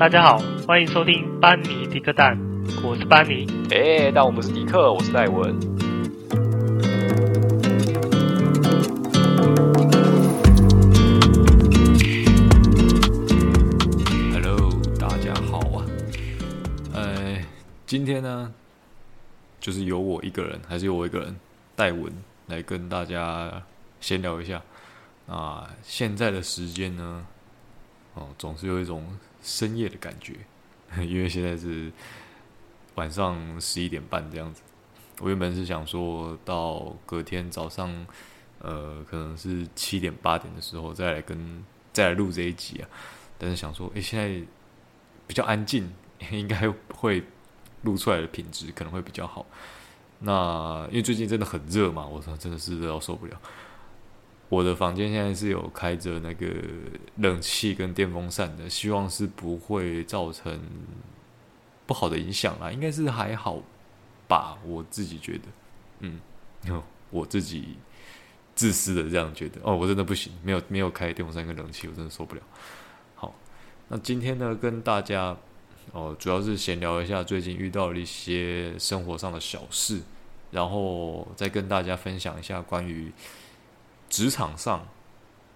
[0.00, 2.34] 大家好，欢迎收听班尼迪克蛋，
[2.82, 3.46] 我是班尼。
[3.70, 5.54] 哎，但我不是迪克，我是戴文。
[14.32, 15.84] Hello，大家好啊。
[16.94, 17.36] 呃，
[17.84, 18.50] 今天呢，
[19.60, 21.36] 就是由我一个人，还是由我一个人，
[21.76, 22.10] 戴文
[22.46, 23.62] 来跟大家
[24.00, 24.62] 闲聊一下。
[25.26, 27.26] 啊，现在的时间呢，
[28.14, 29.04] 哦，总是有一种。
[29.42, 30.34] 深夜的感觉，
[31.04, 31.92] 因为现在是
[32.94, 34.62] 晚上十一点半这样子。
[35.20, 38.06] 我原本是想说到隔天早上，
[38.58, 42.88] 呃，可能是七点八点的时候再来跟再来录这一集啊。
[43.38, 44.46] 但是想说，诶、现在
[45.26, 45.92] 比较安静，
[46.30, 47.22] 应该会
[47.82, 49.46] 录出来的品质可能会比较好。
[50.20, 53.40] 那因为最近真的很热嘛，我说真的是热到受不了。
[54.50, 56.46] 我的房间现在是有开着那个
[57.18, 60.60] 冷气跟电风扇的，希望是不会造成
[61.86, 63.62] 不好的影响啦，应该是还好
[64.26, 65.44] 吧，我自己觉得，
[66.00, 66.20] 嗯，
[67.10, 67.76] 我自己
[68.56, 72.42] 自私的这样觉得，哦，我真的不行，没有没有开电风扇跟冷气，我真的受不了。
[73.14, 73.32] 好，
[73.86, 75.36] 那今天呢，跟大家
[75.92, 80.00] 哦，主要是闲聊一下最近遇到了一些生活上的小事，
[80.50, 83.12] 然后再跟大家分享一下关于。
[84.10, 84.86] 职场上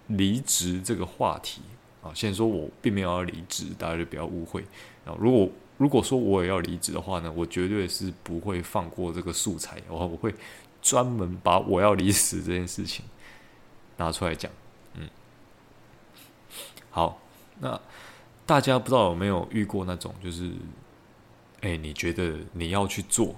[0.07, 1.61] 离职这个话题
[2.01, 4.65] 啊，先说我并没有要离职，大家就不要误会。
[5.05, 10.33] 然后如果如果说我也要离职的话呢，我绝对是不会放过这个素材，我 我会
[10.81, 13.03] 专门把我要离职这件事情
[13.97, 14.49] 拿出来讲。
[14.93, 15.09] 嗯，
[16.89, 17.19] 好，
[17.59, 17.79] 那
[18.45, 20.49] 大家不知道有没有遇过那种，就是，
[21.59, 23.35] 哎，你觉得你要去做，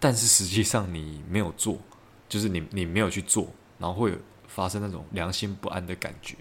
[0.00, 1.76] 但是实际上你没有做，
[2.26, 3.46] 就是你你没有去做。
[3.78, 4.12] 然后会
[4.46, 6.34] 发生那种良心不安的感觉，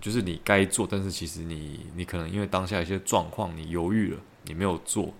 [0.00, 5.12] 就是你该做，但是其实你你可能因为当下一些状况，你犹豫了，你没有做，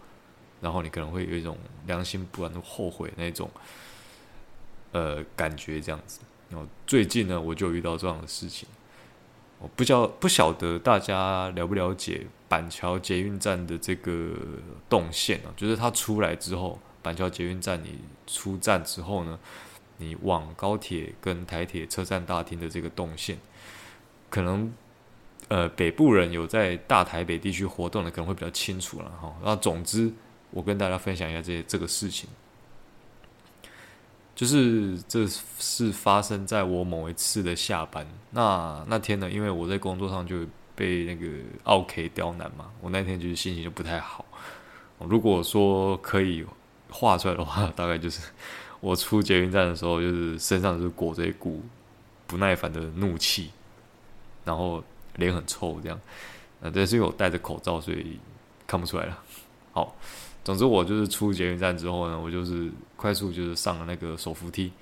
[0.60, 1.56] 然后你可能会有一种
[1.86, 3.48] 良心不安的后悔那种，
[4.92, 6.20] 呃，感觉这样子。
[6.50, 8.68] 然后最近呢，我就遇到这样的事情，
[9.58, 14.34] 我不晓不晓得大家了不了解板桥捷运站的这个
[14.88, 19.38] 动线啊，就是它出来之后，板桥捷运站你出站之后呢。
[19.98, 23.38] 你往高铁跟台铁车站大厅的这个动线，
[24.28, 24.70] 可能
[25.48, 29.34] 呃北部人有在大台北地区活动的，可能会比较清楚了哈。
[29.42, 30.12] 那总之，
[30.50, 32.28] 我跟大家分享一下这这个事情，
[34.34, 38.06] 就是这是发生在我某一次的下班。
[38.30, 41.26] 那那天呢，因为我在工作上就被那个
[41.64, 44.26] 奥 K 刁难嘛，我那天就是心情就不太好。
[44.98, 46.44] 如果说可以
[46.90, 48.20] 画出来的话， 大概就是。
[48.80, 51.62] 我出捷运站的时候，就是身上就是裹着一股
[52.26, 53.50] 不耐烦的怒气，
[54.44, 54.82] 然后
[55.16, 56.00] 脸很臭，这样。
[56.60, 58.18] 呃，但是因为我戴着口罩，所以
[58.66, 59.18] 看不出来了。
[59.72, 59.94] 好，
[60.44, 64.72] 总之我就是出捷运站之后呢，我就是快速就是上了那个手扶梯。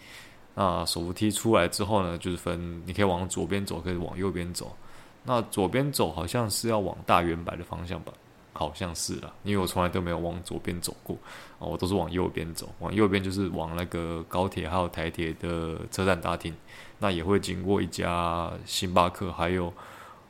[0.54, 4.76] 那手扶梯出来之后呢，就是分你可以往左边走，可以往右边走。
[5.24, 8.12] 那左边走好像是要往大远百的方向吧。
[8.54, 11.18] 好像是啦，因为我从来都没有往左边走过，
[11.58, 12.72] 我都是往右边走。
[12.78, 16.54] 往右边就是往那个高铁还有台铁的车站大厅，
[17.00, 19.74] 那也会经过一家星巴克，还有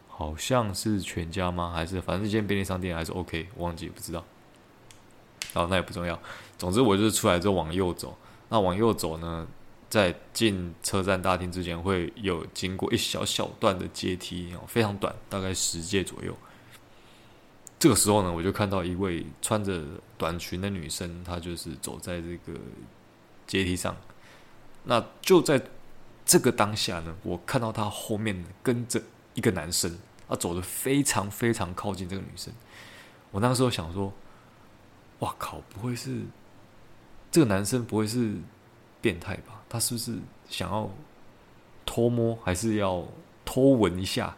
[0.08, 1.70] 好像是全家吗？
[1.74, 4.24] 还是反正一间便利商店还是 OK，忘记不知道。
[5.52, 6.18] 好，那也不重要。
[6.56, 8.16] 总之我就是出来之后往右走。
[8.48, 9.46] 那往右走呢，
[9.90, 16.34] 在进车站大厅之前会有经过一小小段的阶梯，非常短，大概十阶左右。
[17.84, 19.84] 这个时候呢，我就看到一位穿着
[20.16, 22.58] 短裙的女生，她就是走在这个
[23.46, 23.94] 阶梯上。
[24.84, 25.60] 那就在
[26.24, 29.02] 这个当下呢，我看到她后面跟着
[29.34, 32.50] 一个男生，他走的非常非常靠近这个女生。
[33.30, 34.10] 我那时候想说
[35.20, 36.22] ：“哇靠，不会是
[37.30, 38.34] 这个男生不会是
[39.02, 39.60] 变态吧？
[39.68, 40.16] 他是不是
[40.48, 40.90] 想要
[41.84, 43.06] 偷摸，还是要
[43.44, 44.34] 偷闻一下？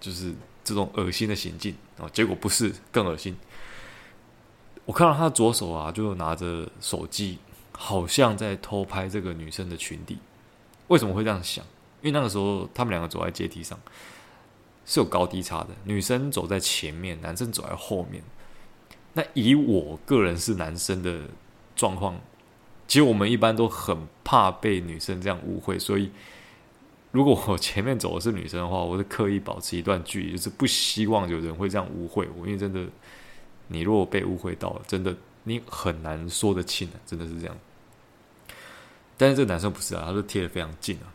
[0.00, 3.36] 就是。”这种恶心的行径啊，结果不是更恶心。
[4.84, 7.38] 我看到他左手啊，就拿着手机，
[7.72, 10.18] 好像在偷拍这个女生的裙底。
[10.88, 11.64] 为什么会这样想？
[12.00, 13.78] 因为那个时候他们两个走在阶梯上，
[14.84, 15.68] 是有高低差的。
[15.84, 18.22] 女生走在前面，男生走在后面。
[19.12, 21.28] 那以我个人是男生的
[21.76, 22.18] 状况，
[22.88, 26.10] 其实我们一般都很怕被女生这样误会，所以。
[27.12, 32.46] 如果我前面走的是女生的话，我是刻意保持一段距离，就是不希望有人会这样误会我。
[32.46, 32.86] 因为真的，
[33.68, 37.56] 你如果被误会到了，真的你很难说得清啊，真的是这样。
[39.18, 41.10] 但是这个男生不是啊，他就贴得非常近啊。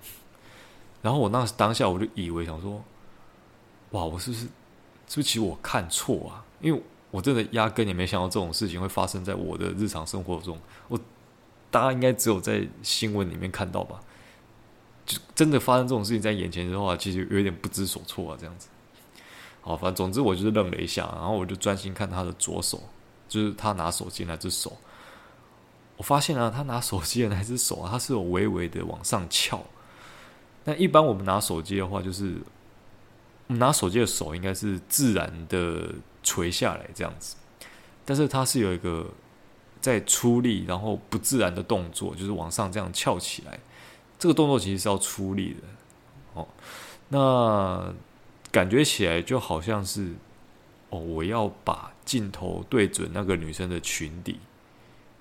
[1.01, 2.83] 然后我那当下我就以为想说，
[3.91, 4.48] 哇，我是不是是
[5.15, 6.44] 不是其实我看错啊？
[6.59, 6.81] 因为
[7.12, 10.59] 我真的压根也没想到这种事情会发生在我的日常生活中。
[10.89, 11.00] 我
[11.71, 14.01] 大家应该只有在新闻里面看到吧？
[15.06, 18.68] 就真的发生这种事情在眼前的话，其实有点不知所措啊，这样子。
[19.62, 22.81] 好，反正总之我就是愣了一下，然后我就专心看他的左手，
[23.28, 24.75] 就是他拿手机那只手。
[25.98, 29.63] 我发现啊，他拿手机的那只手啊，他是有微微的往上翘。
[30.63, 32.36] 那一般我们拿手机的话，就是
[33.48, 37.36] 我们拿手机的手应该是自然的垂下来这样子，
[38.04, 39.08] 但是它是有一个
[39.80, 43.60] 在出力，然后不自然的动作，就是往上这样翘起来。
[44.19, 45.62] 这个动作其实是要出力的
[46.33, 46.47] 哦。
[47.09, 47.94] 那
[48.51, 50.13] 感觉起来就好像是
[50.89, 54.39] 哦，我要把镜头对准那个女生的裙底。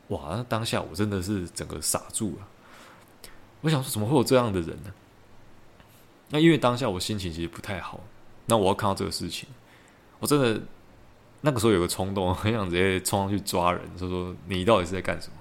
[0.09, 0.37] 哇！
[0.37, 2.47] 那当下我真的是整个傻住了。
[3.63, 4.93] 我想说，怎么会有这样的人呢？
[6.29, 8.01] 那因为当下我心情其实不太好。
[8.47, 9.49] 那我要看到这个事情，
[10.19, 10.61] 我真的
[11.41, 15.35] 那个时候有个冲动，很想直接冲上去抓人，就说你到底是在干什么？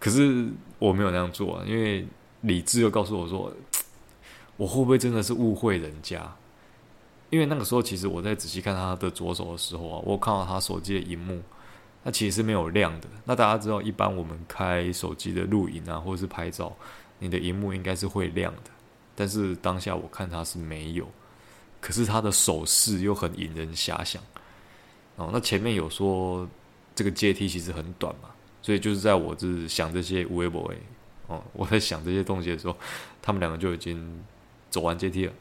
[0.00, 0.48] 可是
[0.88, 2.06] 我没有那样做啊，因为
[2.40, 3.52] 理智又告诉我说，
[4.56, 6.30] 我会不会真的是误会人家？
[7.30, 11.40] 因为那个时候其实我在仔细看他的左手的时候啊，我看到他手机的荧幕。
[12.04, 13.06] 那其实是没有亮的。
[13.24, 16.74] 那大家知道，一般我们开手机的录影啊，或者是拍照，
[17.20, 18.72] 你的荧幕应该是会亮的。
[19.14, 21.06] 但是当下我看他是没有，
[21.80, 24.20] 可是他的手势又很引人遐想。
[25.14, 26.44] 哦，那前面有说
[26.92, 28.30] 这个阶梯其实很短嘛，
[28.62, 30.78] 所以就是在我就是想这些微博诶，
[31.26, 32.74] 哦， 我在想这些东西的时候，
[33.20, 34.22] 他们两个就已经
[34.70, 35.32] 走完阶梯了。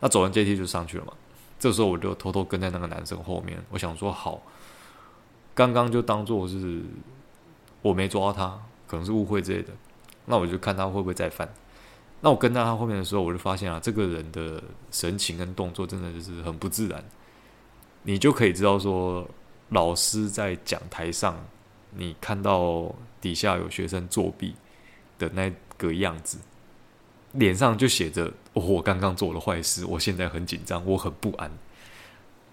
[0.00, 1.12] 那走完阶梯就上去了嘛。
[1.60, 4.42] 这时候我就偷偷跟在那个男生后面，我想说好。
[5.54, 6.82] 刚刚就当做是
[7.82, 9.68] 我没抓他，可能是误会之类的。
[10.24, 11.46] 那我就看他会不会再犯。
[12.22, 17.04] 那我跟在他后面的时候，我就发现啊，这个人的神情跟动作真的就是很不自然。
[18.04, 19.28] 你就可以知道说，
[19.68, 21.36] 老师在讲台上，
[21.94, 24.54] 你看到底下有学生作弊
[25.18, 26.38] 的那个样子，
[27.32, 31.50] 脸上就写着“哦，我刚刚做了坏事，我现在很紧张，我很不安”。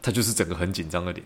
[0.02, 1.26] 他就是整个很紧张的脸。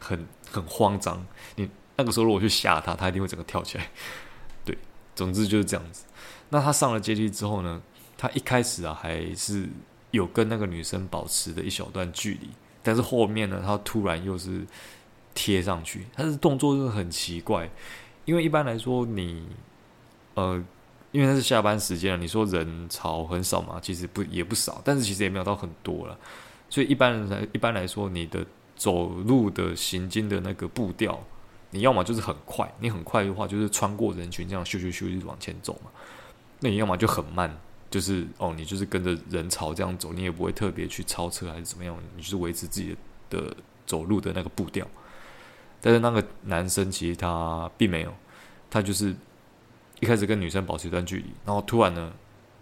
[0.00, 3.90] 很很慌张，你那个时候如果去吓他，他一定会整个跳起来。
[4.64, 4.78] 对，
[5.16, 6.04] 总之就是这样子。
[6.50, 7.82] 那他上了阶梯之后呢？
[8.16, 9.68] 他一开始啊还是
[10.12, 12.48] 有跟那个女生保持的一小段距离，
[12.80, 14.64] 但是后面呢，他突然又是
[15.40, 17.70] 贴上去，他的动作就是很奇怪。
[18.24, 19.46] 因为一般来说你，
[20.34, 20.60] 呃，
[21.12, 26.18] 因为那是下班时间了，你说人潮很少嘛，其实不也不少，但是其实也没有到很多了。
[26.68, 28.44] 所以一般人来一般来说，你的。
[28.78, 31.18] 走路的行经的那个步调，
[31.72, 35.90] 你要么就是很快，你很快的话就是穿过人群这样咻咻咻一直往前走嘛。
[36.60, 37.52] 那你要么就很慢，
[37.90, 42.96] 就是哦，你就是跟着人潮这样走，你也不会特别去超车还是怎么样，你就是维持自己
[43.28, 43.52] 的
[43.84, 44.86] 走路的那个步调。
[45.80, 48.12] 但是那个男生其实他并没有，
[48.70, 49.14] 他就是
[50.00, 52.12] 一开始跟女生保持一段距离，然后突然呢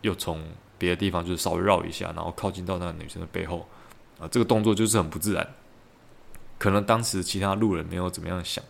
[0.02, 0.42] 又从
[0.78, 3.66] 别的地方就是稍微绕一下，然后靠近到那个女生的背后
[4.20, 5.46] 啊，这个动作就是很不自然。
[6.58, 8.64] 可能当时其他路人没有怎么样想，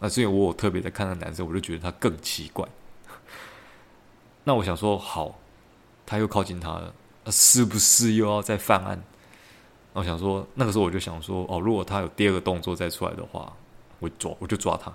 [0.00, 2.66] 那所以我有特别在看那男生，我就觉得他更奇怪。
[4.44, 5.38] 那我想说，好，
[6.06, 6.92] 他又靠近他了，
[7.24, 9.00] 那是不是又要再犯案？
[9.92, 13.52] 我想说，那个时候我就想说，哦，如果他有第二个动作再出来的话，
[13.98, 14.90] 我抓，我就抓他。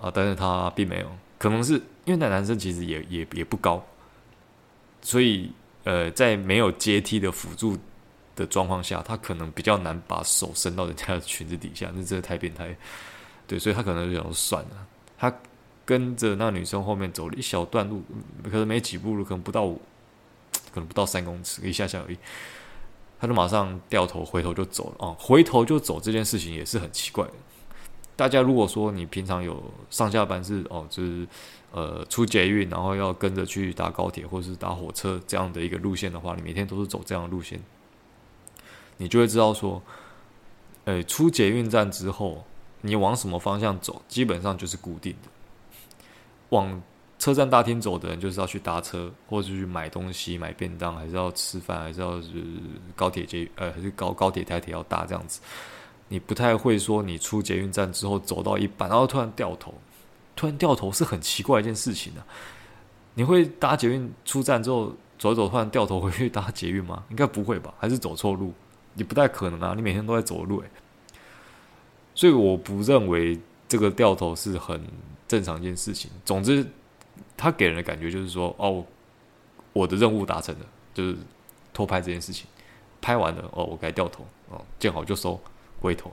[0.00, 3.84] 啊，但是他并没有，可能是因为那男生其实也也也不高，
[5.00, 5.52] 所以
[5.84, 7.78] 呃，在没有阶梯的辅助。
[8.34, 12.74] 的状况下，他可能比较难把手伸到人家的裙子底下，那真的太变态。
[13.46, 14.86] 对，所以他可能就想算了。
[15.18, 15.30] 他
[15.84, 18.02] 跟着那女生后面走了一小段路，
[18.44, 19.68] 可能没几步路，可能不到，
[20.72, 22.16] 可能不到三公尺，一下下而已。
[23.20, 24.96] 他就马上掉头回头就走了。
[25.00, 27.32] 哦，回头就走这件事情也是很奇怪的。
[28.22, 29.60] 大家如果说你平常有
[29.90, 31.26] 上下班是哦，就是
[31.72, 37.60] 呃出捷运，然后要跟着去搭高铁或者是搭火车这样的一个路线的话，你每天都是走这样的路线。
[38.98, 39.82] 你就会知道说，
[40.84, 42.44] 呃，出捷运站之后，
[42.82, 45.28] 你往什么方向走，基本上就是固定的。
[46.50, 46.80] 往
[47.18, 52.30] 车站大厅走的人，就是要去搭车，或者是去买东西、买便当，还是要吃饭，还是要是
[52.94, 55.40] 高铁捷呃，还是高高铁、台铁要搭这样子。
[56.12, 59.72] 你不太会说，你出捷运站之后走到一半，然后突然掉头，
[60.36, 62.20] 突然掉头是很奇怪一件事情啊。
[63.14, 67.02] 你会搭捷运出站之后走走，突然掉头回去搭捷运吗？
[67.08, 67.72] 应该不会吧？
[67.78, 68.52] 还是走错路？
[68.92, 69.72] 你不太可能啊！
[69.74, 70.68] 你每天都在走路，诶，
[72.14, 74.86] 所以我不认为这个掉头是很
[75.26, 76.10] 正常一件事情。
[76.26, 76.66] 总之，
[77.38, 78.84] 他给人的感觉就是说，哦，
[79.72, 81.16] 我的任务达成了，就是
[81.72, 82.46] 偷拍这件事情。
[83.00, 85.40] 拍完了哦，我该掉头哦，见好就收，
[85.82, 86.10] 回头。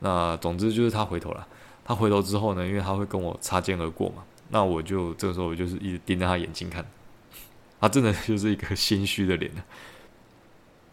[0.00, 1.48] 那总之就是他回头了。
[1.84, 6.84] 他回头之后呢，因为他会跟我擦肩而过嘛，那我就这个时候我就是一直盯着他眼睛看，
[7.80, 9.50] 他真的就是一个心虚的脸。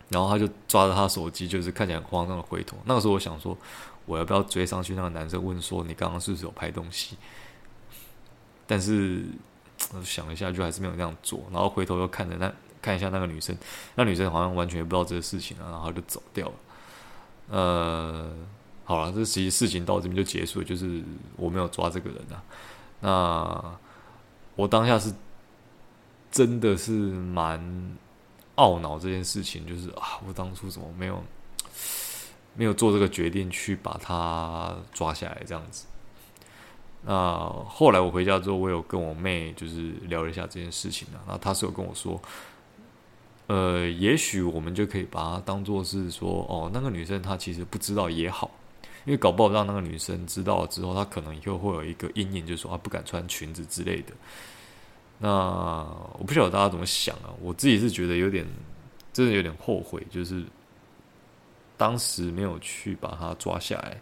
[0.07, 2.77] 然后他就抓着他手机，就是看起来很慌张的回头。
[2.85, 3.57] 那个时候我想说，
[4.05, 4.93] 我要不要追上去？
[4.93, 7.17] 那个男生问说：“你刚刚是不是有拍东西？”
[8.67, 9.25] 但是
[9.93, 11.43] 我想了一下，就还是没有那样做。
[11.51, 12.53] 然后回头又看着那
[12.83, 13.57] 看一下那个女生，
[13.95, 16.53] 那女生好像完全不知道这个事情啊，然后就走掉了。
[17.49, 18.29] 呃。
[18.87, 21.03] 好了，这其实事情到这边就结束了，就是
[21.37, 22.43] 我没有抓这个人啊。
[22.99, 23.77] 那
[24.55, 25.11] 我当下是
[26.29, 27.59] 真的是蛮
[28.57, 31.23] 懊恼这件事情，就是啊，我当初怎么没有
[32.53, 35.87] 没有做这个决定去把他抓下来这样子。
[37.01, 42.21] 那后来我回家之后，我有跟我妹就是聊了一下这件事情啊，那她是有跟我说，
[43.47, 48.49] 呃，也许我们就可以把它当做是说，哦，那个女生她其实不知道也好。
[49.05, 54.13] 因为搞不好让那个女生知道了之后，她可能以后会有一个阴影，就是说她不敢穿裙子之类的。
[55.19, 55.29] 那
[56.17, 57.29] 我不晓得大家怎么想啊？
[57.39, 58.43] 我自己是觉得有点，
[59.13, 60.43] 真的有点后悔，就是
[61.77, 64.01] 当时没有去把她抓下来。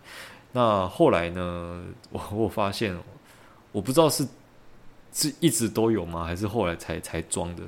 [0.54, 1.84] 那后来呢？
[2.10, 2.98] 我我发现，
[3.74, 4.26] 我不知道是
[5.12, 6.24] 是一直都有吗？
[6.24, 7.64] 还是后来才才装的？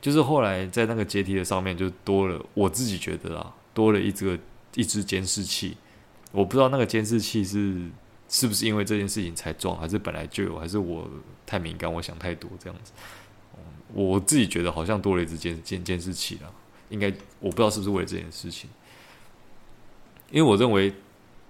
[0.00, 4.38] 就是后来在那个阶梯的上面就多了，我自己觉得啊，多了一个
[4.74, 5.76] 一支监视器。
[6.30, 7.88] 我不知道那个监视器是
[8.28, 11.08] 是不是因为这件事情才装，还是本来就有，还是我
[11.46, 12.92] 太敏感，我想太多这样子。
[13.94, 16.52] 我自己觉得好像多了一只监监监视器了，
[16.90, 17.08] 应该
[17.40, 18.68] 我不知道是不是为了这件事情。
[20.30, 20.92] 因为我认为，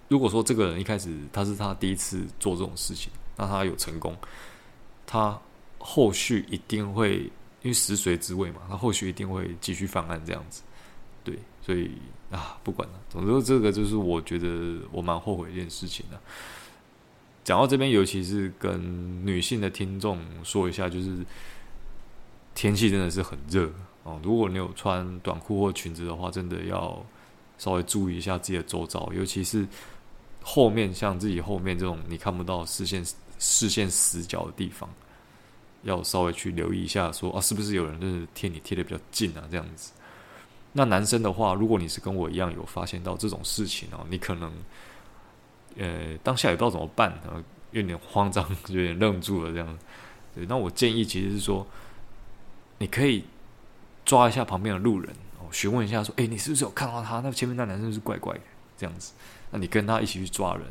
[0.06, 4.16] 如果说这个人一开始他是他第一次做这种事情，那他有成功，
[5.04, 5.36] 他
[5.78, 7.28] 后续一定会
[7.62, 10.62] 因为食髓知味嘛，他后续一定会继续犯案这样子。
[11.24, 11.90] 对，所以。
[12.30, 16.20] 啊，不管了，总之这个就是我觉得我蛮后悔一件事情的。
[17.42, 21.24] 讲到这边，尤其是跟女性的听众说一下，就是
[22.54, 23.72] 天气真的是很热
[24.02, 24.20] 哦。
[24.22, 27.02] 如果你有穿短裤或裙子的话，真的要
[27.56, 29.66] 稍微注意一下自己的周遭，尤其是
[30.42, 33.02] 后面像自己后面这种你看不到视线
[33.38, 34.86] 视线死角的地方，
[35.82, 39.92] 要稍微去留意一下说，啊，是不是有人就是贴你贴的比较近啊，这样子。
[40.72, 44.52] 那男生的话，如果你是跟我一样有发现到这种事情哦，你可能，
[45.76, 49.78] 呃，当下也不知道怎么办，呃，有点慌张，有点愣住了这样。
[50.34, 51.66] 对，那我建议其实是说，
[52.78, 53.24] 你可以
[54.04, 57.20] 抓一下旁边的路人哦，询问一下说，诶，你是不是有看到他？
[57.20, 58.40] 那前面那男生是怪怪的
[58.76, 59.14] 这样子？
[59.50, 60.64] 那你跟他一起去抓人。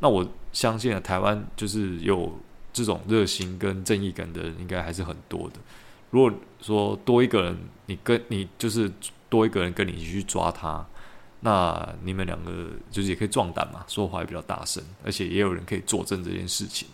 [0.00, 2.32] 那我相信啊，台湾就是有
[2.84, 5.56] 这种热心跟正义感的人，应该还是很多的。
[6.10, 7.56] 如果说多一个人，
[7.86, 8.90] 你跟你就是。
[9.30, 10.86] 多一个人跟你一起去抓他，
[11.40, 16.88] 那你们两个就是也可以壮胆嘛，说话也比较大声，而且也有人可以作证这件事情。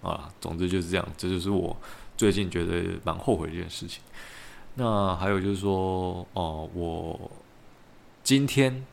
[0.00, 1.76] 啊，总之就是这样，这就是我
[2.16, 4.00] 最近觉得蛮后悔的一件事情。
[4.76, 7.28] 那还有就是说，哦，我
[8.22, 8.86] 今天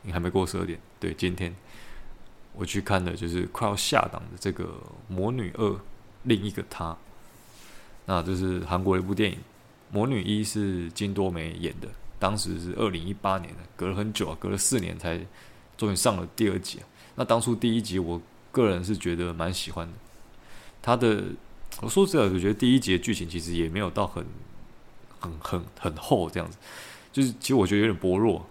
[0.00, 1.54] 你还没过十二点，对，今天
[2.54, 4.64] 我去看的就是快要下档的这个
[5.08, 5.68] 《魔女二》，
[6.24, 6.96] 另一个她，
[8.06, 9.38] 那这是韩国的一部电影。
[9.90, 15.20] 魔女一是金多美演的，当时是二零一八年的，隔了很久啊，隔了四年才
[15.76, 16.84] 终于上了第二集啊。
[17.16, 19.92] 那当初第一集，我个人是觉得蛮喜欢的。
[20.80, 21.24] 他的，
[21.80, 24.24] 我说实在，我觉得第一集的剧情其实也没有到很、
[25.18, 26.56] 很、很、很厚这样子，
[27.12, 28.46] 就是其实我觉得有点薄弱。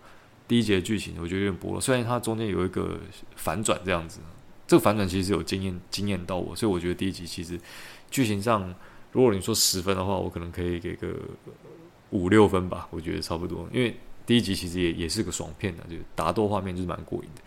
[0.52, 3.00] 第一集的剧情我觉得有点薄弱，虽然它中间有一个
[3.38, 4.20] 反转这样子，
[4.68, 7.58] 这个反转其实有惊艳惊艳到我，所以我觉得第一集其实
[8.10, 8.76] 剧情上。
[9.14, 11.16] 如果你说十分的话，我可能可以给个
[12.10, 13.66] 五六分吧，我觉得差不多。
[13.72, 17.42] 因为第一集其实也也是个爽片的，就打斗画面就是蛮过瘾的。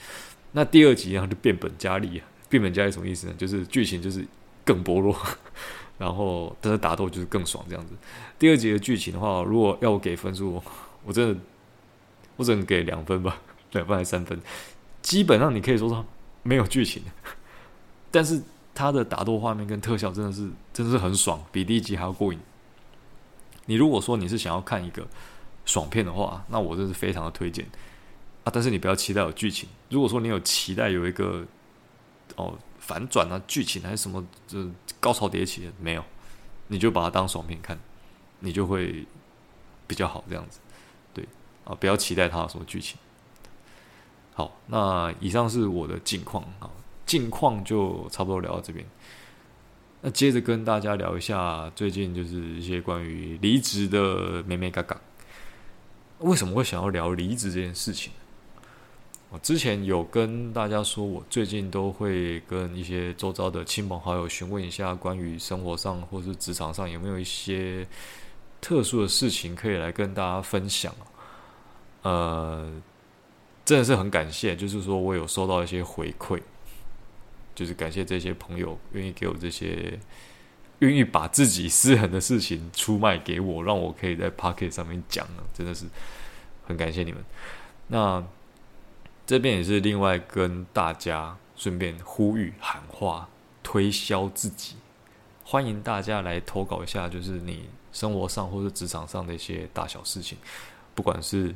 [0.52, 3.34] 那第二集然后就变本加厉啊，变本加厉什么意思呢？
[3.36, 4.26] 就是剧情就是
[4.64, 5.14] 更薄弱，
[5.98, 7.92] 然后但是打斗就是更爽这样子。
[8.38, 10.62] 第二集的剧情的话，如果要我给分数，
[11.04, 11.38] 我真的
[12.36, 13.40] 我只能给两分吧，
[13.72, 14.40] 两分还是三分？
[15.02, 16.04] 基本上你可以说说
[16.42, 17.02] 没有剧情，
[18.10, 18.42] 但是。
[18.76, 22.40] 它的打斗画面跟特效真的是真的是很爽，比第一集还要过瘾。
[23.66, 25.06] 你如果说你是想要看一个
[25.64, 27.64] 爽片的话，那我真是非常的推荐
[28.42, 28.50] 啊！
[28.52, 29.68] 但是你不要期待有剧情。
[29.90, 31.46] 如果说你有期待有一个
[32.34, 36.04] 哦反转啊剧情还是什么这高潮迭起，没有，
[36.66, 37.78] 你就把它当爽片看，
[38.40, 39.06] 你就会
[39.86, 40.58] 比较好这样子。
[41.64, 42.96] 啊，不要期待它有什么剧情。
[44.34, 46.70] 好，那以上是我的近况啊。
[47.06, 48.84] 近况就差不多聊到这边，
[50.00, 54.98] 那接着跟大家聊一下最近就是一些关于离职的妹妹嘎嘎。
[56.20, 58.10] 为什么会想要聊离职这件事情？
[59.28, 67.86] 我之前有跟大家说，我最近都会跟一些周遭的亲朋好友询问一下，关于生活上或是职场上有没有一些
[68.62, 70.94] 特殊的事情可以来跟大家分享。
[72.04, 72.72] 呃，
[73.64, 76.40] 真的是很感谢，就是说我有收到一些回馈，
[77.54, 79.98] 就是感谢这些朋友愿意给我这些。
[80.80, 85.86] 愿意把自己私人的事情出卖给我，让我可以在 Pocket 上面讲呢，真的是
[86.66, 87.24] 很感谢你们。
[87.86, 88.22] 那
[89.24, 93.28] 这边也是另外跟大家顺便呼吁、喊话、
[93.62, 94.74] 推销自己，
[95.44, 100.36] 欢迎大家来投稿一下，就是你生活上或者职场上的一些大小事情，
[100.94, 101.54] 不管是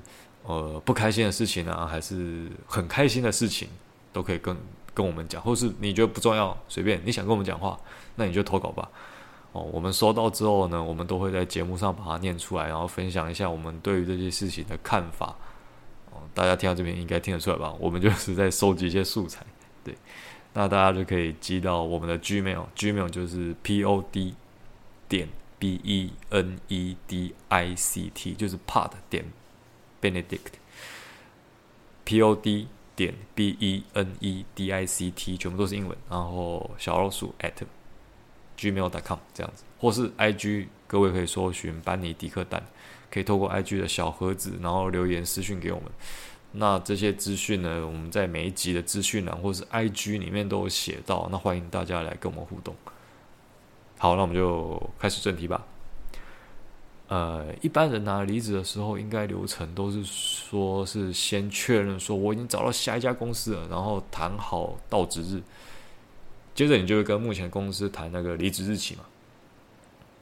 [0.49, 3.69] 呃不开心的事情啊，还是很开心的事情，
[4.15, 4.57] 都可以跟
[4.95, 7.79] 跟我们讲，或是你觉得不重要，随便你想跟我们讲话，
[8.17, 8.91] 那你就投稿吧。
[9.53, 15.37] 哦，我们收到之后呢，我们都会在节目上把它念出来，然后分享一下我们对于这些事情的看法。
[16.11, 17.75] 哦，大家听到这边应该听得出来吧？
[17.79, 19.45] 我们就是在收集一些素材，
[19.85, 19.95] 对。
[20.55, 24.35] 那大家就可以寄到我们的 Gmail，Gmail 就是 P O D
[25.07, 25.29] 点
[25.59, 29.25] B E N E D I C T，就是 Pod 点
[30.03, 37.55] Benedict，P O D 点 B E N E D I C T，全部都是英文，然后小老鼠 at。
[38.61, 42.61] gmail.com 这样子，或是 IG，各位可以搜寻班尼迪克蛋，
[43.09, 45.89] 可以透过 IG 的小盒子，然后留言私讯给我们。
[46.51, 51.29] 那这些资讯呢，我们在每一集的资讯栏或是 IG 里面都有写到。
[51.31, 52.75] 那欢迎大家来跟我们互动。
[53.97, 55.65] 好，那我们就开始正题吧。
[57.09, 65.43] 呃，一般人拿离职的时候，应该流程都是说是先确认说我已经找到下一家公司了，然后谈好到职日。
[66.55, 69.05] 接着你就会跟目前公司谈那个离职日期嘛，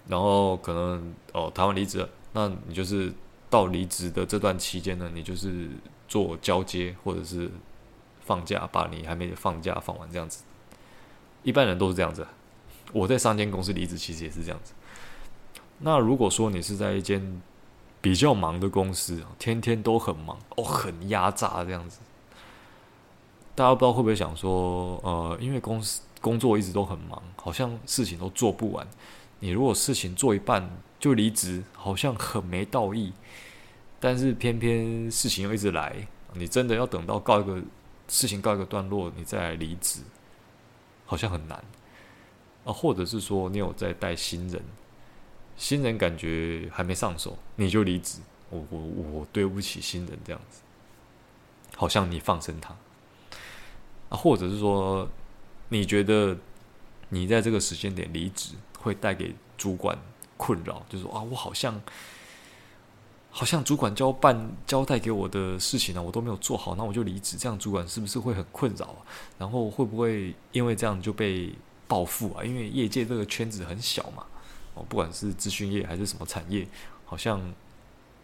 [0.06, 3.12] 然后可能哦谈完离职了，那你就是
[3.50, 5.68] 到离职的这段期间呢，你就是
[6.06, 7.50] 做交接或者是
[8.20, 10.44] 放假，把你还没放假放完这样子。
[11.42, 12.24] 一般人都是这样子。
[12.92, 14.72] 我在上间公司离职其实也是这样子。
[15.78, 17.42] 那如果说你是在一间
[18.00, 22.00] 比较忙的公司，天天都很忙哦，很压榨这样子，
[23.54, 26.02] 大家不知道会不会想说，呃，因为公司。
[26.18, 28.84] 工作一直都很忙，好像事情都做不完。
[29.38, 33.12] 你如果事情做一半就离职，好像很没道义。
[34.00, 35.94] 但是偏偏事情又一直来，
[36.32, 37.62] 你真的要等到告一个
[38.08, 40.00] 事情告一个段落，你再来离职，
[41.04, 41.62] 好像很难
[42.64, 42.72] 啊。
[42.72, 44.60] 或者是说，你有在带新人，
[45.56, 50.60] 新人感觉还没上手，你就离职，我我我对不起新人这样子，
[51.76, 52.76] 好像你放生他
[54.08, 55.08] 啊，或者是说。
[55.68, 56.38] 你觉得
[57.08, 59.98] 你在这个时间点离职会带给主管
[60.36, 60.80] 困扰？
[60.88, 61.82] 就是说啊，我好像
[63.32, 68.94] 好像主管交办交代给我的事情呢，我都没有做好，那我就离职，这样主管是不是会很困扰？
[69.36, 71.52] 然后会不会因为这样就被
[71.88, 72.44] 报复啊？
[72.44, 74.24] 因为业界这个圈子很小嘛，
[74.76, 76.64] 哦，不管是资讯业还是什么产业，
[77.04, 77.42] 好像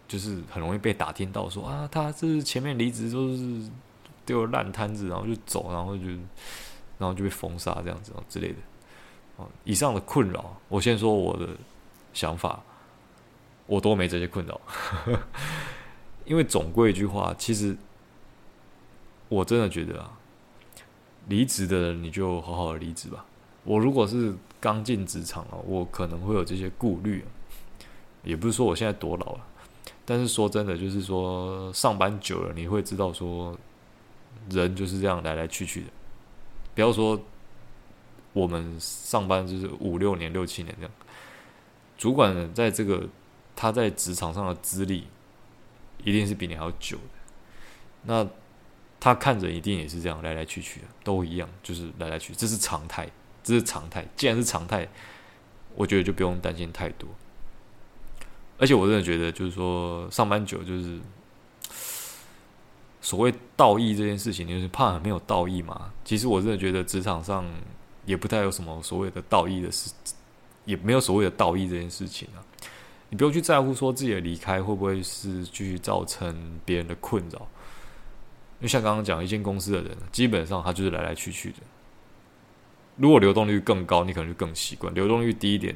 [0.07, 3.69] 就是很容易被打听到说啊，他这是前面离职都是
[4.25, 6.05] 丢烂摊子，然后就走，然后就。
[6.99, 8.55] 然后就被封杀这样子之类的，
[9.35, 11.49] 哦，以上的困扰，我先说我的
[12.15, 12.63] 想法，
[13.67, 14.61] 我都没这些困扰，
[16.25, 17.77] 因为总归一句话，其实
[19.29, 20.13] 我真的觉得啊，
[21.27, 23.27] 离职的人你就好好的离职吧。
[23.65, 24.33] 我如果是
[24.63, 27.25] 刚进职场啊，我可能会有这些顾虑，
[28.23, 29.41] 也不是说我现在多老了，
[30.05, 33.59] 但是说真的，就是说上班久了，你会知道说，
[34.51, 35.89] 人就是这样来来去去的。
[36.77, 37.21] 不要说
[38.33, 40.93] 我们上班就是五六年、六七年这样，
[41.99, 43.09] 主管在这个
[43.57, 45.09] 他在职场上的资历
[46.05, 47.03] 一定是比你还要久的。
[48.05, 48.25] 那
[49.01, 53.11] 他看着一定也是这样来来去去的，都一样，就是来来去，这是常态，
[53.43, 54.07] 这是常态。
[54.17, 54.89] 既然是常态，
[55.75, 57.09] 我觉得就不用担心太多。
[58.59, 60.99] 而且我真的觉得，就是说上班久就是。
[63.05, 65.91] 所谓道义这件事情，就是怕很没有道义嘛。
[66.05, 67.45] 其实我真的觉得职场上
[68.07, 69.91] 也不太有什么所谓的道义的事，
[70.65, 72.39] 也没有所谓的道义这件事情啊。
[73.09, 77.41] 你不用去在乎说自己的离开会不会是继续造成别人的困扰。
[77.41, 81.57] 因为像刚刚讲，一间公司的人，基本上他就是来来去去的。
[82.97, 85.75] 如果流动率更高，你可能就更习惯；流动率低一点。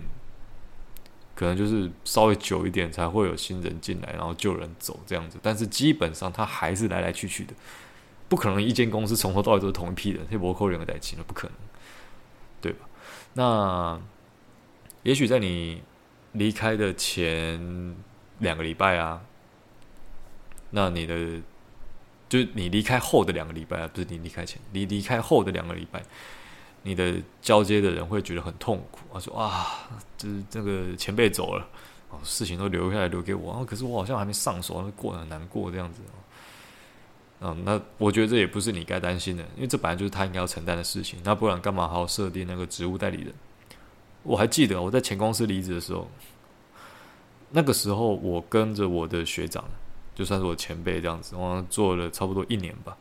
[1.35, 5.38] 可能就是稍微久一点才会有新人进来，然后旧人走这样子。
[5.42, 7.52] 但是基本上他还是来来去去的，
[8.26, 11.57] 不可能一间公司从头到尾都是同一批人，这不扣人的代金了，不可能，
[12.62, 12.88] 对吧？
[13.35, 14.00] 那
[15.02, 15.83] 也许在你
[16.33, 17.94] 离开的前
[18.38, 19.20] 两个礼拜啊，
[20.70, 21.42] 那你的
[22.31, 26.02] 就是你离开后的两个礼拜啊，不是你离开前，你离开后的两个礼拜，
[26.87, 31.66] 你的交接的人会觉得很痛苦，他说啊，就是这个前辈走了，
[32.11, 36.01] 哦，事情都留下来留给我，可是我好像还没上手，过得很难过这样子。
[37.40, 41.18] 嗯，那我觉得这也不是你该担心的，因为这本来就是他应该要承担的事情。
[41.25, 43.35] 那不然干嘛还要设定那个职务代理人？
[44.22, 46.09] 我还记得我在前公司离职的时候，
[47.51, 49.64] 那个时候我跟着我的学长，
[50.14, 52.96] 就算是我前辈这样子，我做了差不多一年吧。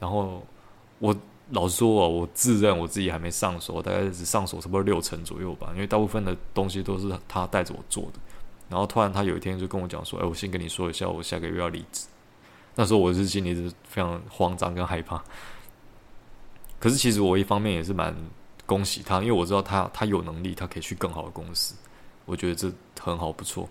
[0.00, 0.44] 然后
[0.98, 1.14] 我
[1.50, 5.70] 老实说啊，我自认我自己还没上手，大概只上手差不多六成左右吧。
[5.74, 8.18] 因为大部分的东西都是他带着我做的。
[8.68, 12.06] 然后突然他有一天就跟我讲说：“哎，我先跟你说一下，我下个月要离职。”
[12.74, 15.22] 那时候我是心里是非常慌张跟害怕，
[16.78, 18.14] 可是其实我一方面也是蛮
[18.66, 21.74] 恭喜他，因为我知道他他有能力，他可以去更好的公司，
[22.26, 23.68] 我觉得这很好不错。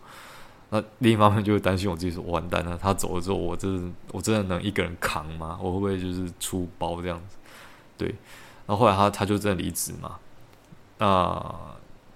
[0.69, 5.59] 那另一方面就是担心我自己说完蛋了，他走了之后，我真我真的能一个人扛吗？
[5.61, 7.37] 我会不会就是出包这样子？
[7.97, 8.07] 对，
[8.67, 10.19] 然后后来他他就真的离职嘛，
[10.97, 11.75] 那。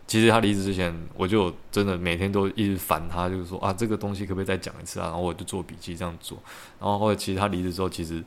[0.09, 5.03] 其实他离职之前，我就真的每天都一直烦他，就是说啊，这个东西可不可以再讲一次啊？
[5.03, 6.35] 然后我就做笔记这样做。
[6.79, 8.23] 然后后来其实他离职之后，其实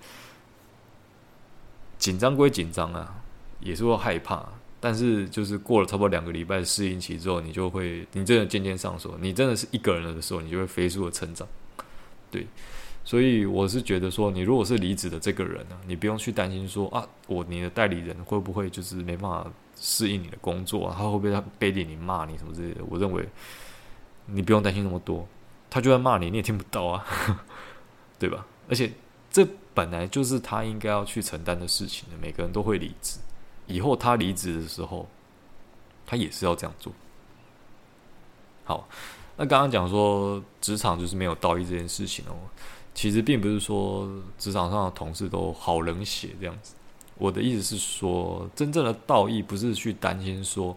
[1.99, 3.17] 紧张归紧张啊，
[3.59, 4.47] 也是会害怕。
[4.79, 11.49] 但是就是过了差不多两个礼拜适应期之后，你就会，你真的渐渐上手，你真的是一个人的时候，你就会飞速的成长。
[12.31, 12.47] 对，
[13.05, 19.51] 所以我是觉得说，你如果是离职的这个人呢，你不用去担心说啊，我你的代理人会不会就是没办法。
[19.75, 22.85] 适应你的工作啊，他会不会他背地里骂你什么之类的？
[22.89, 23.27] 我认为
[24.27, 25.27] 你不用担心那么多，
[25.69, 27.05] 他就算骂你，你也听不到啊，
[28.17, 28.47] 对吧？
[28.69, 28.93] 而且
[29.29, 32.17] 这本来就是他应该要去承担的事情的。
[32.21, 33.19] 每个人都会离职，
[33.67, 35.09] 以后他离职的时候，
[36.07, 36.93] 他也是要这样做。
[38.63, 38.87] 好，
[39.37, 42.37] 那刚刚讲说职场就是没有道义这件事情哦，
[42.95, 46.75] 其实并不是说职场上的同事都好冷血这样子。
[47.19, 50.77] 我的意思是说，真正的道义不是去担心说，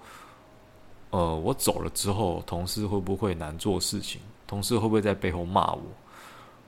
[1.10, 5.82] 呃，我走了之后，同事会不会难做事情，同事会不会在背后骂我？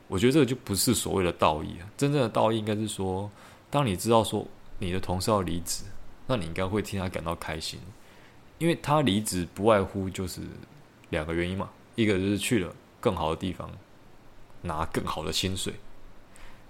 [0.07, 1.89] 我觉得这个就不是所谓的道义啊。
[1.97, 3.29] 真正的道义应该是说，
[3.69, 4.45] 当你知道说
[4.79, 5.83] 你的同事要离职，
[6.25, 7.79] 那你应该会替他感到开心，
[8.57, 10.41] 因为他离职不外乎就是
[11.09, 13.69] 两个原因嘛，一个就是去了更好的地方，
[14.63, 15.73] 拿更好的薪水。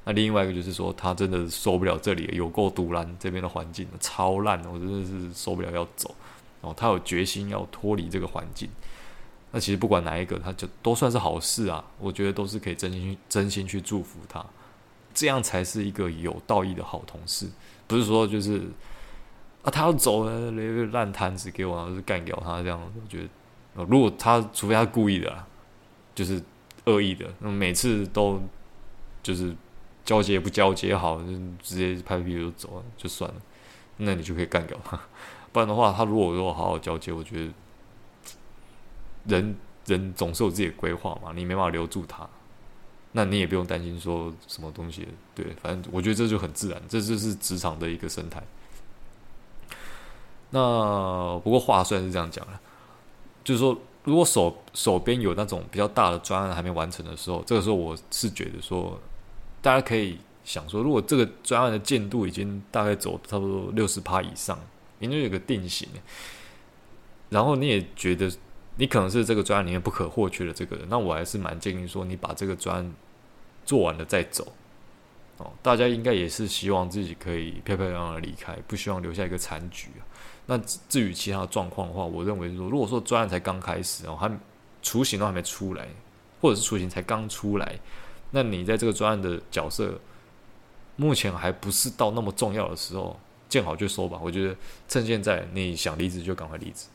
[0.05, 6.15] 那另外一个就是说，他真的受不了这里，有够赌烂，这边的环境超烂，我真的是受不了要走。
[6.61, 8.69] 然哦，他有决心要脱离这个环境。
[9.51, 11.83] 那其实不管哪一个，他就都算是好事啊。
[11.99, 14.45] 我觉得都是可以真心真心去祝福他，
[15.13, 17.47] 这样才是一个有道义的好同事。
[17.85, 18.63] 不是说就是
[19.63, 22.79] 啊，他要走了，留个烂摊子给我，然后就是干掉他这样。
[22.81, 25.45] 我觉得，如果他除非他故意的，
[26.15, 26.41] 就是
[26.87, 28.41] 恶意的，那每次都
[29.21, 29.55] 就是。
[30.07, 33.35] 交接不交接好，就直接拍屁股就走了，就算了。
[33.97, 34.97] 那你就可以干掉他。
[35.51, 37.53] 不然的话，他如果如果好好交接，我觉得
[39.25, 39.53] 人
[39.85, 42.25] 人总是有自己的规划嘛，你没办法留住他，
[43.11, 45.05] 那你也不用担心说什么东西。
[45.35, 48.41] 对，反正我觉得这就很自然，这就是职场的一个生态。
[50.51, 52.61] 那不过话虽然是这样讲了，
[53.43, 58.99] 就是说，如果手手边有那种比较大的专案还没完成的时候，这个时候我是觉得说。
[59.59, 64.57] 大家可以想说，如果这个专案的进度已经大概走差不多六十趴以上，
[64.99, 65.89] 你就有个定型，
[67.29, 68.31] 然后你也觉得
[68.77, 72.93] 你可能是这个专案里面不可或缺的这个人，那我还是蛮建议说，你把这个专案
[73.65, 74.53] 做完了再走。
[75.37, 79.89] 哦，大家应该也是希望自己可以漂漂亮亮的离开，不希望留下一个残局。
[80.47, 80.57] 那
[80.89, 84.31] 至于其他的状况的话，我认为说，如果说专案才刚开始哦，还
[84.81, 85.87] 雏形都还没出来，
[86.41, 87.77] 或者是雏形才刚出来。
[88.31, 89.99] 那你在这个专案的角色，
[90.95, 94.19] 目前还不是到那么重要的时候，见好就收吧。
[94.21, 94.55] 我觉得
[94.87, 96.87] 趁现在你想离职就赶快离职。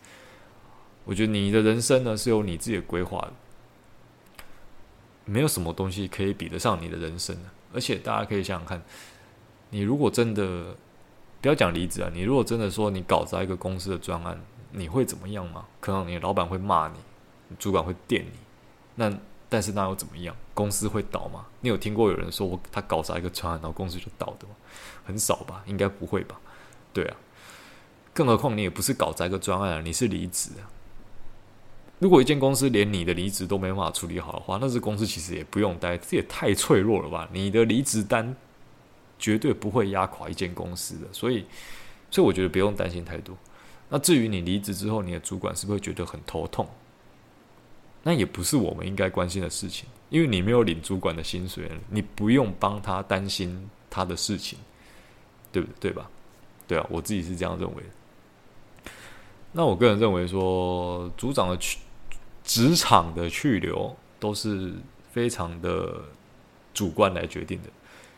[1.05, 3.33] 我觉得你的人生呢是有你自己的规划的，
[5.25, 7.43] 没有什么东西可以比得上你的人生的。
[7.73, 8.83] 而且大家可以想想看，
[9.71, 10.77] 你如果真的
[11.41, 15.67] 不要讲离职啊，你如果真的说你搞砸一个公司的专案，你会怎么样吗？
[15.81, 18.39] 可能你老板会骂你，主管会电你，
[18.97, 19.13] 那。
[19.49, 20.35] 但是那又怎么样？
[20.55, 21.45] 公司会倒吗？
[21.61, 24.55] 你有听过有人说我他搞砸一个专案，然后公司就倒的吗？
[25.05, 26.41] 很少吧，应该不会吧？
[26.91, 27.17] 对啊，
[28.15, 30.65] 更何况你也不是搞砸一个专案啊，你是离职啊。
[32.03, 37.29] 如果一间公司连你的离职都没办法处理好的话，那这公司其实也不用待，这也太脆弱了吧？
[37.33, 38.35] 你的离职单
[39.21, 41.47] 绝对不会压垮一间公司的，所以，
[42.11, 43.37] 所以我觉得不用担心太多。
[43.89, 46.69] 那至于你离职之后，你的主管是不是会觉得很头痛？
[48.03, 54.59] 那也不是我们应该关心的事情，因为你没有领主管的薪水，你不用帮他担心他的事情，
[55.53, 55.93] 对不对？
[55.93, 56.11] 对吧？
[56.67, 58.91] 对啊，我自己是这样认为的。
[59.53, 61.57] 那我个人认为说，组长的
[62.45, 64.73] 职场的去留都是
[65.11, 66.03] 非常的
[66.75, 67.69] 主观来决定的，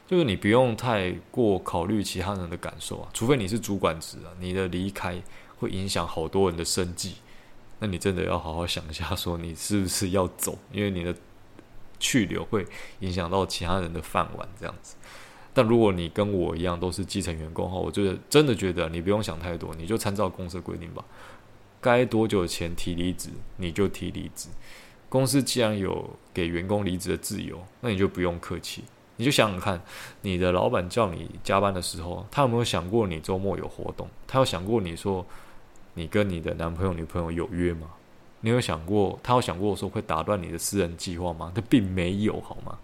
[0.07, 5.21] 就是你不用太过考虑其他人的感受啊，除非你是主管职啊，你的离开
[5.59, 7.17] 会影响好多人的生计。
[7.81, 10.57] 那你真的要好好想一下，说你是不是要走？
[10.73, 11.15] 因为你的
[11.99, 12.67] 去留会
[13.01, 14.95] 影响到其他人的饭碗，这样子。
[15.53, 21.05] 但如果你跟我一样都是基层员工的话，我觉得真的觉得你不用想太多，你就参照公司规定吧。
[21.85, 24.49] 该多久前提离职，你就提离职。
[25.11, 28.83] 公司既然有给员工离职的自由，那你就不用客气。
[29.17, 29.79] 你就想想看，
[30.23, 34.09] 你的老板叫你加班的时候，他有没有想过你周末有活动？
[34.27, 35.27] 他有想过你说？
[35.93, 37.89] 你跟你的男朋友、女朋友有约吗？
[38.41, 41.53] 你有想过，他有想过说会打断你的私人计划吗？
[41.55, 42.79] 他并没有，好吗？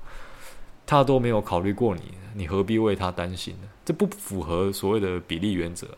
[0.84, 2.02] 他都没有考虑过你，
[2.34, 3.68] 你何必为他担心呢？
[3.82, 5.88] 这不符合所谓的比例原则。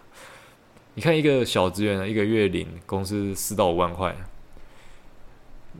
[0.94, 4.14] 你看，一个小职员一个月领公司四到五万块，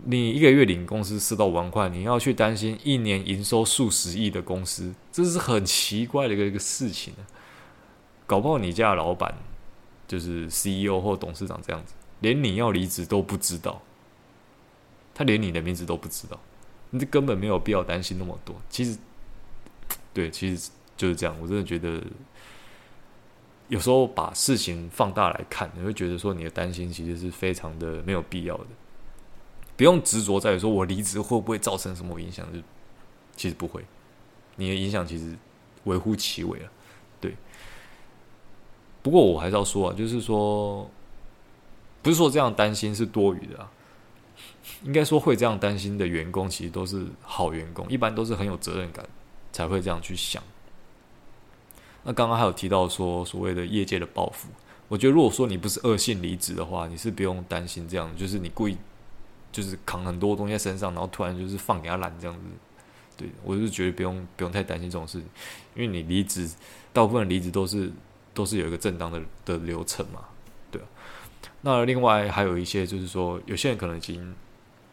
[0.05, 7.23] 你一个月领公司四到五万块，你要去担心一年营收数十亿的公司，这是很奇怪的一个一个事情啊。
[8.27, 9.35] 搞不好你家的老板。
[10.09, 13.81] 就是 CEO 或董事长这样子，连你要离职都不知道，
[15.15, 16.39] 他连你的名字都不知道，
[16.91, 18.55] 你这根本没有必要担心那么多。
[18.69, 18.99] 其实，
[20.13, 21.35] 对，其实就是这样。
[21.41, 22.03] 我真的觉得，
[23.69, 28.67] 有时候把事情放大来看，你会觉得说你的担心其实是非常的没有必要的。
[29.77, 32.59] 不用执着在于说我离职会不会造成什么影响，就
[33.35, 33.85] 其实不会，
[34.57, 35.37] 你的影响其实
[35.85, 36.71] 微乎其微啊。
[39.03, 40.89] 不过我还是要说啊，就是说，
[42.03, 43.69] 不是说这样担心是多余的啊。
[44.85, 49.05] 应该说会这样担心的员工，其实都是好员工，一般都是很有责任感
[49.51, 50.41] 才会这样去想。
[52.05, 54.49] 那刚刚还有提到说所谓的业界的报复，
[54.89, 58.77] 我觉得如果说你不是恶性离职的话，你是不用担心这样，就是你故意
[59.51, 62.43] 就是扛很多东西在身上，然后突然就是放给他烂这样子。
[63.17, 65.29] 对，我是觉得不用不用太担心这种事情，
[65.75, 66.51] 因为你离职，
[66.93, 67.91] 大部分离职都是。
[68.35, 70.25] 都是有一个正当的的流程嘛，
[70.71, 70.81] 对。
[71.61, 74.35] 那另外还有一些就是说，有些人可能已经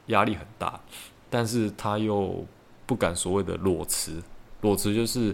[0.08, 0.78] 压力很大，
[1.30, 2.46] 但是他又
[2.86, 4.22] 不敢所谓的裸辞。
[4.60, 5.34] 裸辞就是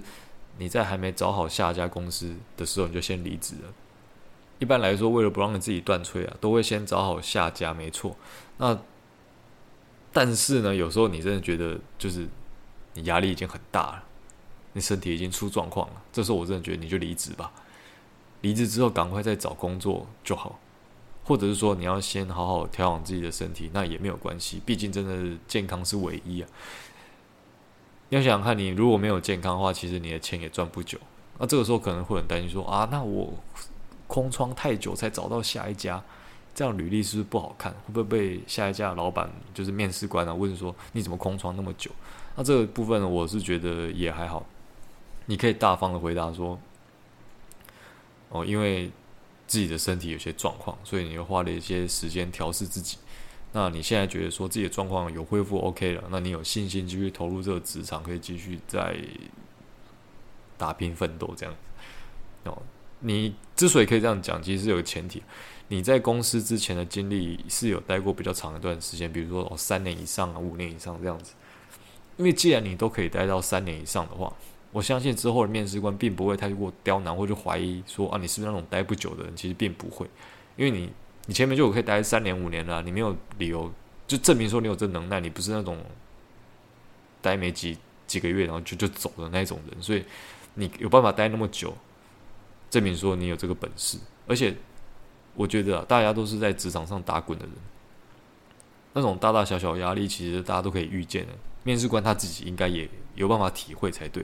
[0.57, 3.73] 你在还没找好下家公司的时候，你就先离职了。
[4.59, 8.15] 一般来说，为了不让你自己断炊啊，都会先找好下家，没错。
[8.57, 8.79] 那
[10.13, 12.25] 但是呢，有时候你真的觉得就是
[12.93, 14.03] 你压力已经很大了，
[14.71, 17.51] 你身体已经出状况了，这时候我真的觉得你就离职吧。
[18.41, 20.57] 离职之后，赶快再找工作就好，
[21.25, 24.61] 或者是说你要先好好调养自己的身体，那也没有关系。
[24.65, 26.47] 毕竟真的健康是唯一啊。
[28.15, 30.97] 要想想看，你如果没有健康的话，其实你的钱也赚不久。
[31.37, 33.33] 那这个时候可能会很担心说啊，那我
[34.07, 36.01] 空窗太久才找到下一家，
[36.53, 37.71] 这样履历是不是不好看？
[37.71, 41.91] 会不会被下一家的老板就是面试官啊问说你怎么空窗那么久？
[42.35, 44.45] 那这个部分我是觉得也还好，
[45.25, 46.57] 你可以大方的回答说。
[48.29, 48.91] 哦，因为
[49.47, 52.97] 自己的身体有些状况，所以你又花了一些时间调试自己。
[53.57, 58.93] 那你现在觉得说自己的状况有恢复 OK 了，那你有信心继续投入这个职场，可以继续再
[60.57, 62.49] 打拼奋斗这样子。
[62.49, 62.61] 哦，
[62.99, 65.23] 你之所以可以这样讲，其实是有个前提，
[65.69, 71.33] 你在公司之前的经历是有待过比较长一段时间，比如说哦三年以上啊，五年以上这样子。
[72.17, 74.33] 因为既然你都可以待到三年以上的话，
[74.73, 79.33] 我相信之后的面试官并不会太过刁难，或者怀疑说啊，你是不是那种待不久的人？
[79.33, 80.05] 其实并不会，
[80.57, 80.89] 因为你
[81.27, 83.71] 你前面就可以待三年五年了，你没有理由
[84.07, 85.83] 就证明说你有这能耐，你不是那种
[87.21, 90.03] 待没几几个月然后就就走的那种人，所以
[90.53, 91.75] 你有办法待那么久，
[92.69, 93.97] 证明说你有这个本事。
[94.27, 94.55] 而且
[95.33, 97.53] 我觉得啊，大家都是在职场上打滚的人，
[98.93, 101.33] 那种大大小小压力，其实大家都可以预见的。
[101.63, 104.23] 面试官他自己应该也有办法体会才对。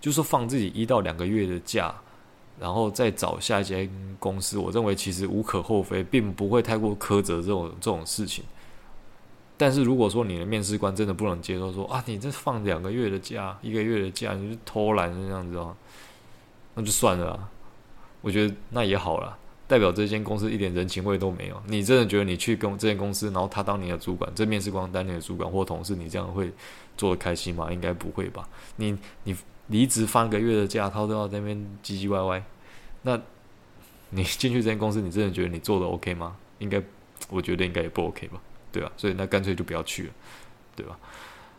[0.00, 1.94] 就是说放自己一到两个月的假，
[2.60, 8.44] 然后再找下一间公司，我认为其实无可厚非，并不会太过苛责这种这种事情。
[9.56, 15.74] 但是如果说你的面试官真的不能接受说，啊，你这放两个月的假，一个月的假，你就偷懒这样子哦，
[16.74, 17.48] 那就算了。
[18.20, 21.62] 我觉得那也好了，代表这间公司一点人情味都没有。
[21.66, 26.50] 你真的觉得你去跟这间公司，然后他当你的主管，这面试官当你的主管或同事，你这样会
[26.96, 27.72] 做得开心吗？
[27.72, 28.48] 应该不会吧？
[28.74, 29.36] 你你。
[29.70, 31.54] 离职放个月的假，他都要在那边
[31.84, 32.42] 唧唧歪歪。
[33.02, 33.20] 那，
[34.08, 36.34] 你进去这间公司，你真的觉得你做的 OK 吗？
[36.58, 36.82] 应该，
[37.28, 38.40] 我觉得应该也不 OK 吧。
[38.72, 38.90] 对吧？
[38.96, 40.12] 所以那干脆就不要去了，
[40.74, 40.98] 对吧？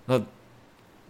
[0.08, 0.20] 那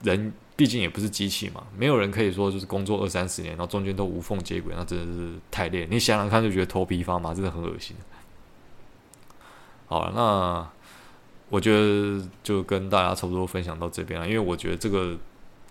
[0.03, 5.87] 人毕竟也不是机器嘛，没有人可以说就是工作二三十年，然后中间都无缝接轨，那真的是太累。
[5.89, 7.95] 你想想看，就觉得头皮发麻，真的很恶心。
[9.87, 10.69] 好了，那
[11.47, 15.17] 我觉得就跟大家差不多分享到这边了，因为我觉得这个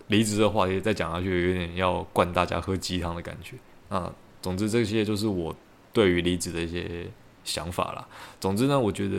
[0.07, 3.57] 离职的话题再讲下去，有点要灌大家喝鸡汤的感觉。
[3.89, 5.55] 那总之这些就是我
[5.93, 7.05] 对于离职的一些
[7.43, 8.07] 想法啦。
[8.39, 9.17] 总之呢，我觉得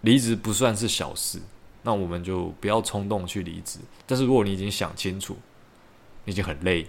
[0.00, 1.38] 离职不算是小事。
[1.82, 3.78] 那我们就不要冲动去离职。
[4.06, 5.36] 但是如果你已经想清楚，
[6.24, 6.86] 你已经很累，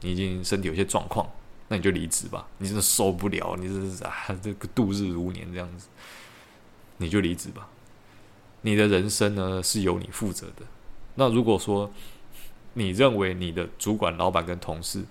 [0.00, 1.28] 你已经身体有些状况，
[1.68, 2.46] 那你就离职吧。
[2.58, 5.88] 你真的受不了，你这是啊，这个度日如年这样子，
[6.98, 7.68] 你就离职吧。
[8.62, 10.66] 你的人生呢，是由你负责的。
[11.14, 11.90] 那如果说
[12.74, 15.04] 你认为你的主管、老板跟同事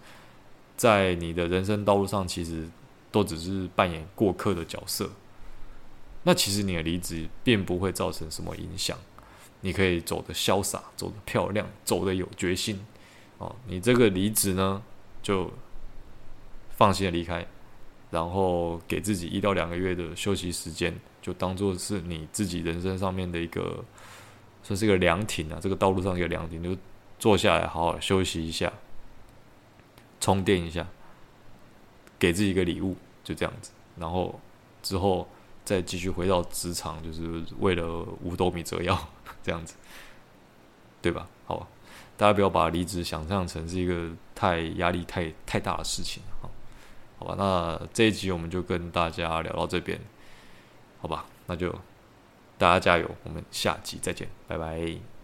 [0.78, 2.70] 在你的人生道路上其实
[3.12, 5.10] 都只是扮演过客的角色，
[6.24, 8.98] 那其实你的离职并不会造成什么影响。
[9.66, 12.80] 你可以走得潇洒，走得漂亮，走得有决心，
[13.40, 14.80] 哦，你这个离职呢，
[15.24, 15.52] 就
[16.70, 17.44] 放心的离开，
[18.12, 23.84] 然后给自己一到两个月的休息时间，就当做是你自己人生上面的一个，
[24.62, 26.78] 算是一个凉亭啊，这个道路上一个凉亭，就
[27.18, 28.72] 坐下来好好休息一下，
[30.20, 30.86] 充电一下，
[32.20, 34.40] 给自己一个礼物，就这样子，然后
[34.84, 35.28] 之后
[35.64, 38.96] 再继续回到职场，就是为了五斗米折腰。
[39.46, 39.76] 这样子，
[41.04, 41.28] 对吧？
[41.46, 41.68] 好吧，
[42.18, 46.50] 大家不要把离职想象成是一个太压力太太大的事情，好，
[47.20, 47.36] 好吧？
[47.38, 50.00] 那这一集我们就跟大家聊到这边，
[51.00, 51.26] 好吧？
[51.46, 51.72] 那就
[52.58, 55.15] 大家加油，我们下集再见，拜拜。